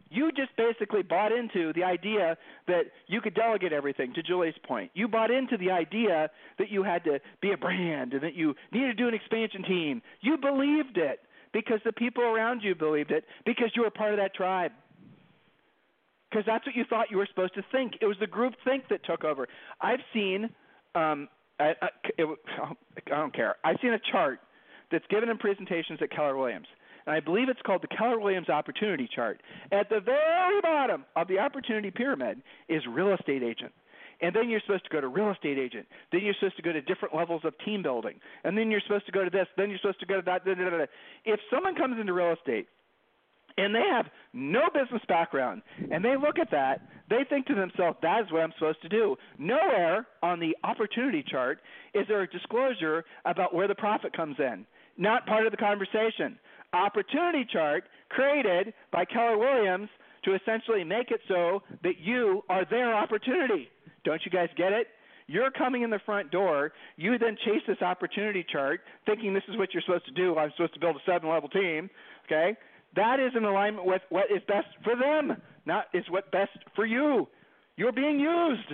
[0.09, 4.91] You just basically bought into the idea that you could delegate everything, to Julie's point.
[4.95, 8.55] You bought into the idea that you had to be a brand and that you
[8.71, 10.01] needed to do an expansion team.
[10.21, 11.19] You believed it
[11.53, 14.71] because the people around you believed it because you were part of that tribe.
[16.29, 17.93] Because that's what you thought you were supposed to think.
[18.01, 19.47] It was the group think that took over.
[19.81, 20.49] I've seen,
[20.95, 21.27] um,
[21.59, 22.27] I, I, it,
[23.07, 23.55] I don't care.
[23.63, 24.39] I've seen a chart
[24.91, 26.67] that's given in presentations at Keller Williams
[27.09, 29.41] I believe it's called the Keller Williams Opportunity Chart.
[29.71, 33.73] At the very bottom of the opportunity pyramid is real estate agent.
[34.21, 35.87] And then you're supposed to go to real estate agent.
[36.11, 38.19] Then you're supposed to go to different levels of team building.
[38.43, 39.47] And then you're supposed to go to this.
[39.55, 40.45] Then you're supposed to go to that.
[40.45, 40.85] Da, da, da,
[41.25, 42.67] if someone comes into real estate
[43.57, 47.97] and they have no business background and they look at that, they think to themselves,
[48.01, 49.15] that is what I'm supposed to do.
[49.37, 51.59] Nowhere on the opportunity chart
[51.93, 54.65] is there a disclosure about where the profit comes in.
[54.97, 56.37] Not part of the conversation
[56.73, 59.89] opportunity chart created by Keller Williams
[60.25, 63.69] to essentially make it so that you are their opportunity.
[64.03, 64.87] Don't you guys get it?
[65.27, 66.73] You're coming in the front door.
[66.97, 70.35] You then chase this opportunity chart, thinking this is what you're supposed to do.
[70.37, 71.89] I'm supposed to build a seven-level team.
[72.25, 72.57] Okay,
[72.95, 76.85] that is in alignment with what is best for them, not is what best for
[76.85, 77.27] you.
[77.77, 78.73] You're being used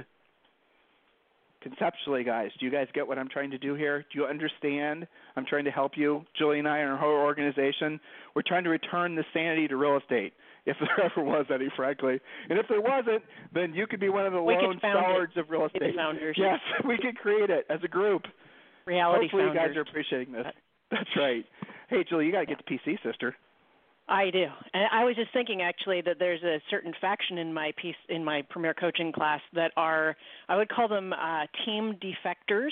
[1.65, 4.06] conceptually, guys, do you guys get what I'm trying to do here?
[4.13, 5.08] Do you understand?
[5.36, 6.23] I'm trying to help you.
[6.38, 7.99] Julie and I and our whole organization,
[8.36, 10.34] we're trying to return the sanity to real estate,
[10.67, 12.19] if there ever was any, frankly.
[12.49, 15.49] And if there wasn't, then you could be one of the we lone stars of
[15.49, 15.95] real estate.
[15.95, 16.36] Founders.
[16.38, 18.21] Yes, we could create it as a group.
[18.86, 19.62] Reality Hopefully founders.
[19.63, 20.45] you guys are appreciating this.
[20.91, 21.45] That's right.
[21.89, 23.36] Hey, Julie, you got to get to PC, sister.
[24.07, 24.45] I do.
[24.73, 28.23] And I was just thinking actually that there's a certain faction in my piece in
[28.23, 30.15] my premier coaching class that are
[30.47, 32.71] I would call them uh team defectors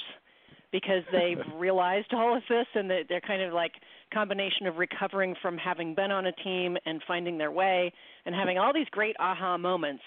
[0.71, 3.71] because they've realized all of this and that they're kind of like
[4.13, 7.91] combination of recovering from having been on a team and finding their way
[8.27, 10.03] and having all these great aha moments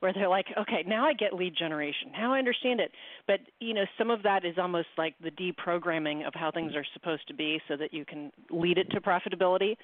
[0.00, 2.12] where they're like, okay, now I get lead generation.
[2.12, 2.92] Now I understand it.
[3.26, 6.84] But, you know, some of that is almost like the deprogramming of how things are
[6.94, 9.76] supposed to be so that you can lead it to profitability.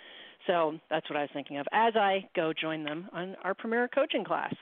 [0.46, 3.88] So that's what I was thinking of as I go join them on our premier
[3.88, 4.55] coaching class.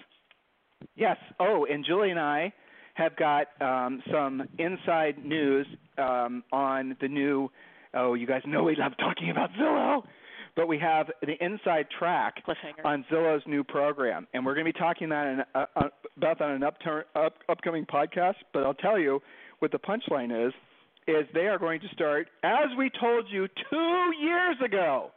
[0.96, 1.16] Yes.
[1.38, 2.52] Oh, and Julie and I
[2.94, 5.66] have got um, some inside news
[5.98, 7.50] um, on the new.
[7.94, 10.02] Oh, you guys know we love talking about Zillow,
[10.56, 12.42] but we have the inside track
[12.84, 16.38] on Zillow's new program, and we're going to be talking that in, uh, uh, about
[16.38, 18.34] that in an upturn, up, upcoming podcast.
[18.52, 19.20] But I'll tell you
[19.60, 20.52] what the punchline is:
[21.08, 25.10] is they are going to start, as we told you two years ago.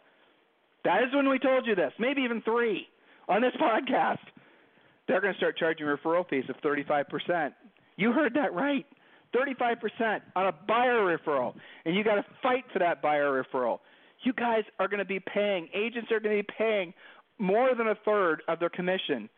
[0.86, 2.88] That is when we told you this, maybe even three
[3.28, 4.20] on this podcast.
[5.08, 7.54] They're going to start charging referral fees of 35%.
[7.98, 8.86] You heard that right.
[9.36, 11.56] 35% on a buyer referral.
[11.86, 13.80] And you got to fight for that buyer referral.
[14.26, 16.94] You guys are going to be paying, agents are going to be paying
[17.38, 19.30] more than a third of their commission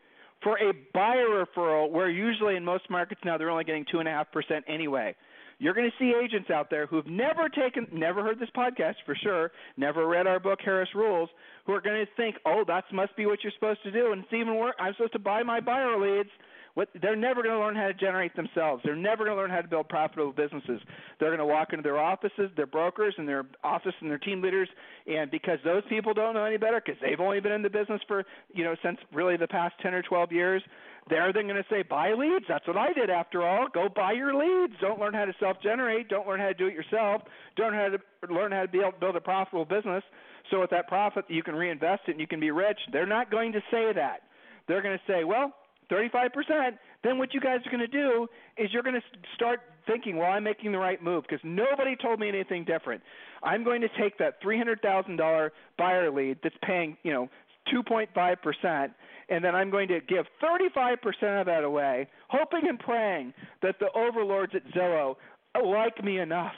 [0.42, 4.26] for a buyer referral, where usually in most markets now they're only getting 2.5%
[4.68, 5.16] anyway.
[5.60, 9.16] You're going to see agents out there who've never taken, never heard this podcast for
[9.16, 11.30] sure, never read our book Harris Rules,
[11.66, 14.24] who are going to think, "Oh, that must be what you're supposed to do," and
[14.24, 14.76] it's even worse.
[14.80, 16.30] I'm supposed to buy my buyer leads
[16.78, 18.84] What they're never going to learn how to generate themselves.
[18.86, 20.80] They're never going to learn how to build profitable businesses.
[21.20, 24.44] They're going to walk into their offices, their brokers, and their office and their team
[24.44, 24.70] leaders,
[25.08, 28.00] and because those people don't know any better, because they've only been in the business
[28.08, 30.62] for you know since really the past ten or twelve years,
[31.10, 32.46] they're then going to say buy leads.
[32.48, 33.70] That's what I did after all.
[33.74, 34.80] Go buy your leads.
[34.80, 36.10] Don't learn how to self-generate.
[36.10, 37.24] Don't learn how to do it yourself.
[37.56, 40.04] Don't learn how to learn how to be able to build a profitable business.
[40.52, 42.78] So with that profit, you can reinvest it and you can be rich.
[42.94, 44.22] They're not going to say that.
[44.68, 45.56] They're going to say, well,
[45.92, 50.18] 35%, then what you guys are going to do is you're going to start thinking,
[50.18, 53.02] well, I'm making the right move because nobody told me anything different.
[53.44, 57.30] I'm going to take that $300,000 buyer lead that's paying, you know,
[57.74, 58.90] 2.5%,
[59.30, 63.90] and then I'm going to give 35% of that away, hoping and praying that the
[63.94, 65.16] overlords at Zillow
[65.64, 66.54] like me enough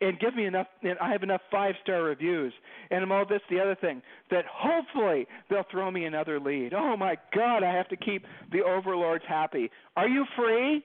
[0.00, 2.52] and give me enough and I have enough five star reviews
[2.90, 6.72] and all this the other thing that hopefully they'll throw me another lead.
[6.74, 9.70] Oh my god, I have to keep the overlords happy.
[9.96, 10.84] Are you free?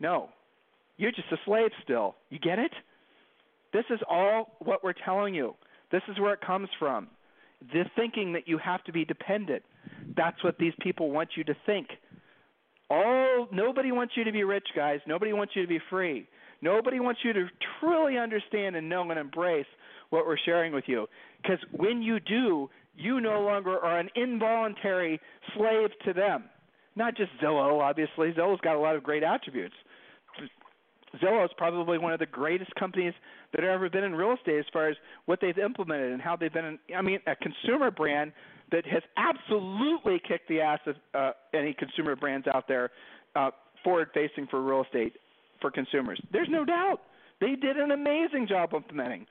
[0.00, 0.30] No.
[0.96, 2.16] You're just a slave still.
[2.30, 2.72] You get it?
[3.72, 5.54] This is all what we're telling you.
[5.92, 7.08] This is where it comes from.
[7.72, 9.62] The thinking that you have to be dependent.
[10.16, 11.88] That's what these people want you to think.
[12.90, 15.00] All nobody wants you to be rich, guys.
[15.06, 16.26] Nobody wants you to be free.
[16.60, 17.46] Nobody wants you to
[17.80, 19.66] truly understand and know and embrace
[20.10, 21.06] what we're sharing with you.
[21.42, 25.20] Because when you do, you no longer are an involuntary
[25.54, 26.44] slave to them.
[26.96, 28.32] Not just Zillow, obviously.
[28.32, 29.74] Zillow's got a lot of great attributes.
[31.22, 33.14] Zillow is probably one of the greatest companies
[33.52, 36.36] that have ever been in real estate as far as what they've implemented and how
[36.36, 36.78] they've been.
[36.94, 38.32] I mean, a consumer brand
[38.72, 42.90] that has absolutely kicked the ass of uh, any consumer brands out there
[43.36, 43.50] uh,
[43.82, 45.14] forward facing for real estate
[45.60, 46.20] for consumers.
[46.32, 47.00] There's no doubt.
[47.40, 49.26] They did an amazing job implementing.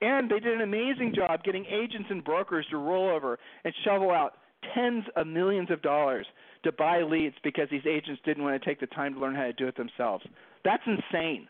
[0.00, 4.10] And they did an amazing job getting agents and brokers to roll over and shovel
[4.10, 4.34] out
[4.74, 6.26] tens of millions of dollars
[6.64, 9.44] to buy leads because these agents didn't want to take the time to learn how
[9.44, 10.24] to do it themselves.
[10.64, 11.46] That's insane.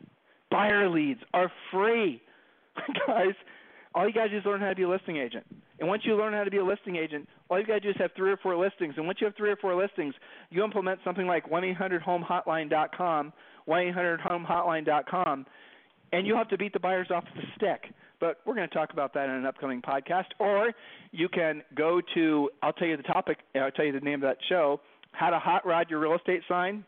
[0.50, 2.20] Buyer leads are free.
[3.06, 3.34] Guys,
[3.94, 5.44] all you got to do is learn how to be a listing agent.
[5.78, 7.90] And once you learn how to be a listing agent, all you got to do
[7.90, 8.94] is have three or four listings.
[8.96, 10.14] And once you have three or four listings,
[10.50, 13.32] you implement something like 1-800-HOME-HOTLINE.com
[13.68, 15.46] 1-800-HOME-HOTLINE.com,
[16.12, 17.92] and you'll have to beat the buyers off the stick.
[18.20, 20.26] But we're going to talk about that in an upcoming podcast.
[20.38, 20.72] Or
[21.10, 24.28] you can go to, I'll tell you the topic, I'll tell you the name of
[24.28, 26.84] that show, How to Hot Rod Your Real Estate Sign.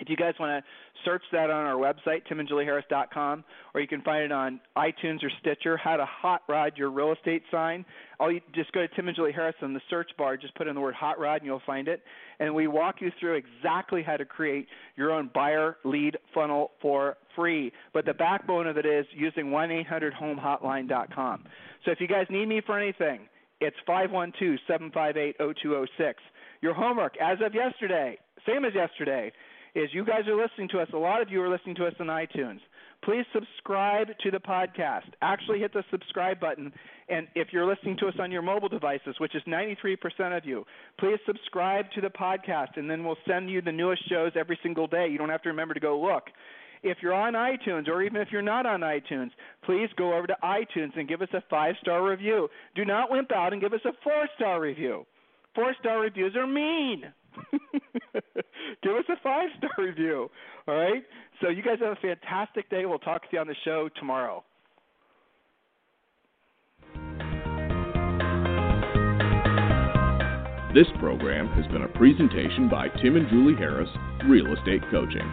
[0.00, 0.70] If you guys want to
[1.04, 5.76] search that on our website, timandjulieharris.com, or you can find it on iTunes or Stitcher,
[5.76, 7.84] How to Hot Rod Your Real Estate Sign.
[8.20, 10.66] All you just go to Tim and Julie Harris in the search bar, just put
[10.66, 12.02] in the word hot rod and you'll find it.
[12.40, 17.16] And we walk you through exactly how to create your own buyer lead funnel for
[17.36, 17.72] free.
[17.92, 21.44] But the backbone of it is using 1-800-HOME-HOTLINE.com.
[21.84, 23.28] So if you guys need me for anything,
[23.60, 26.14] it's 512-758-0206.
[26.60, 29.32] Your homework as of yesterday, same as yesterday,
[29.78, 30.88] is you guys are listening to us.
[30.92, 32.58] A lot of you are listening to us on iTunes.
[33.04, 35.06] Please subscribe to the podcast.
[35.22, 36.72] Actually, hit the subscribe button.
[37.08, 40.66] And if you're listening to us on your mobile devices, which is 93% of you,
[40.98, 44.88] please subscribe to the podcast, and then we'll send you the newest shows every single
[44.88, 45.06] day.
[45.08, 46.24] You don't have to remember to go look.
[46.82, 49.30] If you're on iTunes, or even if you're not on iTunes,
[49.64, 52.48] please go over to iTunes and give us a five star review.
[52.74, 55.06] Do not wimp out and give us a four star review.
[55.54, 57.04] Four star reviews are mean.
[58.82, 60.30] Give us a five star review.
[60.66, 61.02] All right?
[61.40, 62.86] So you guys have a fantastic day.
[62.86, 64.44] We'll talk to you on the show tomorrow.
[70.74, 73.88] This program has been a presentation by Tim and Julie Harris,
[74.26, 75.26] Real Estate Coaching.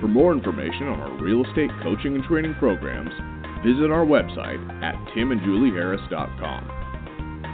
[0.00, 3.10] For more information on our real estate coaching and training programs,
[3.64, 6.82] visit our website at timandjulieharris.com.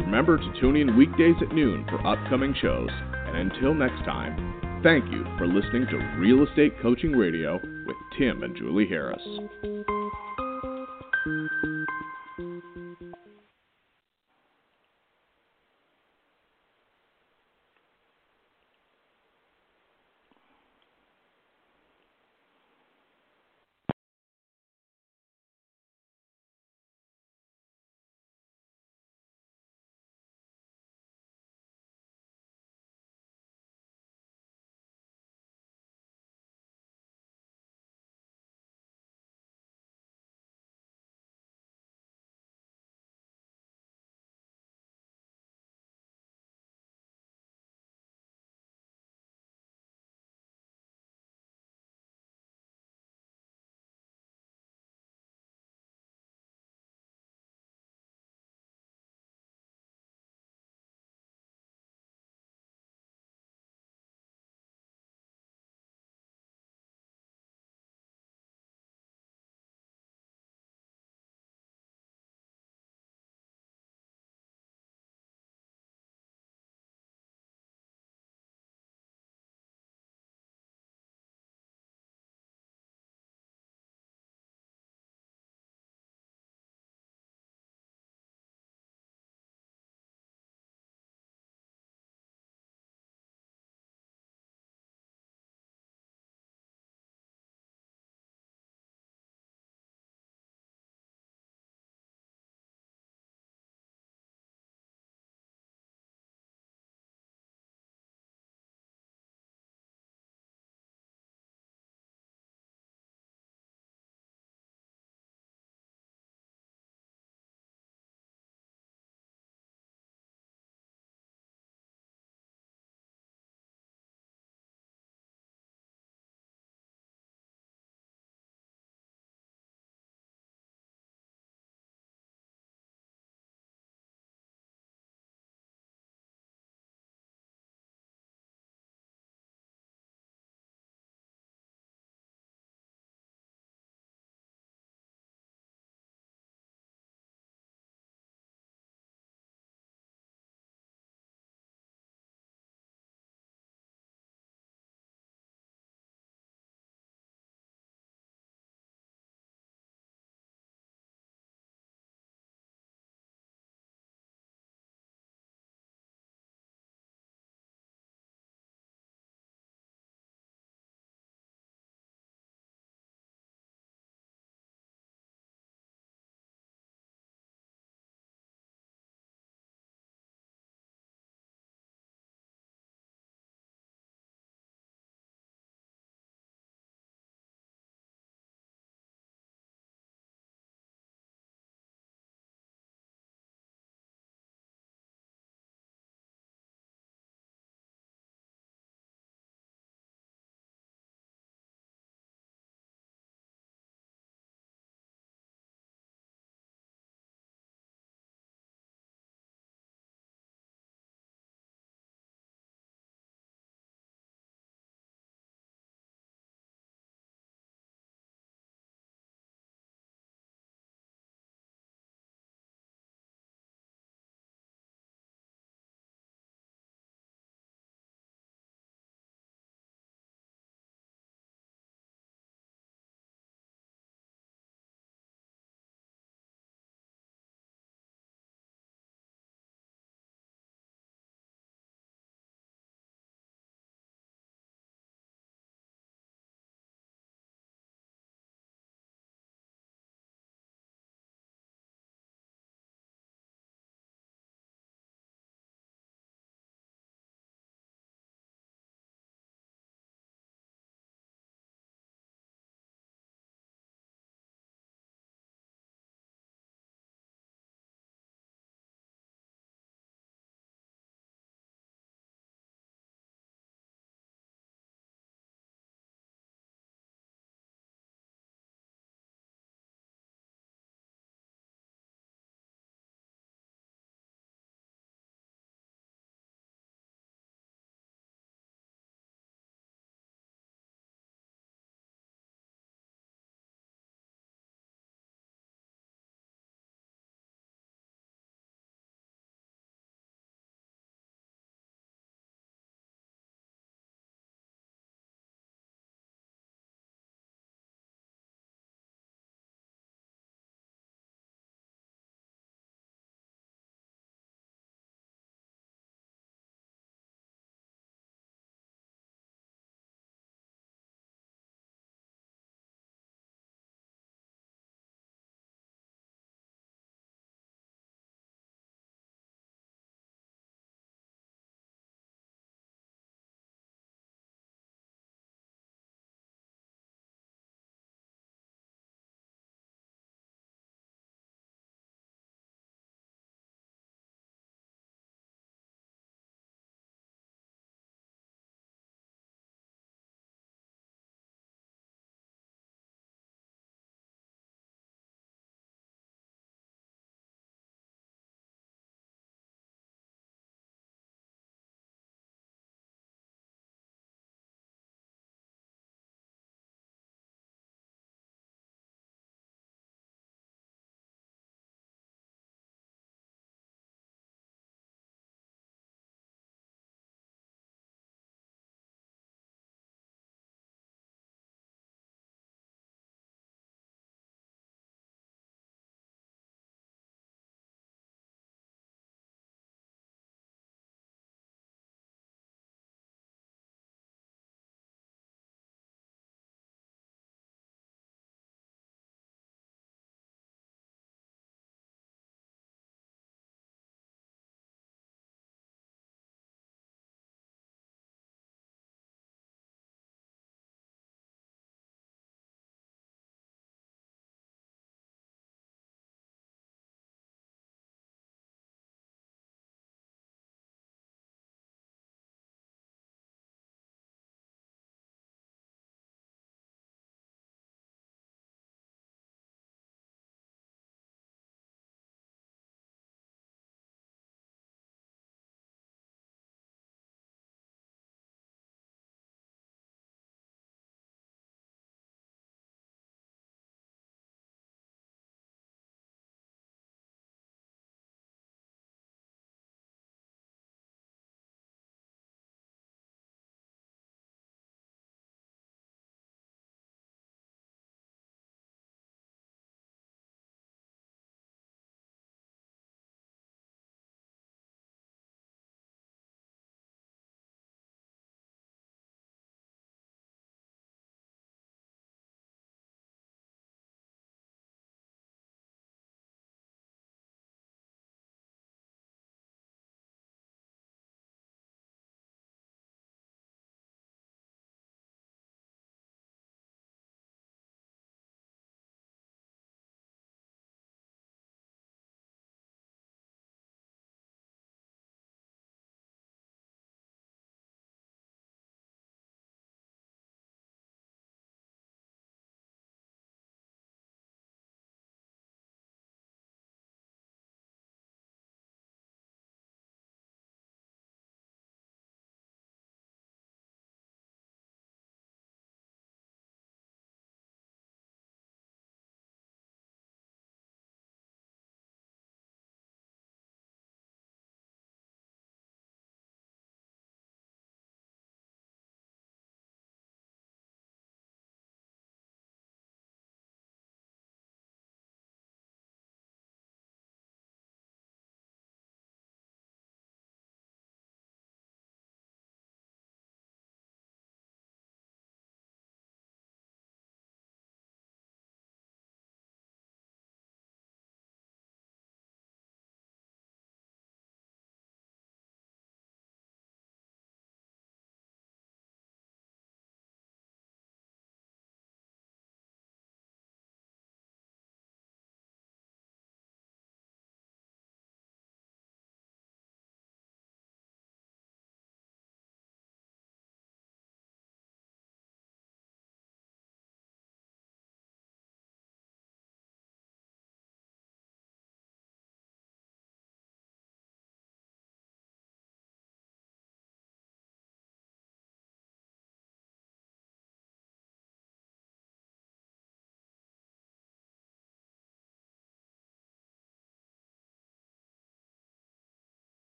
[0.00, 2.90] Remember to tune in weekdays at noon for upcoming shows
[3.36, 8.56] until next time, thank you for listening to Real Estate Coaching Radio with Tim and
[8.56, 9.22] Julie Harris.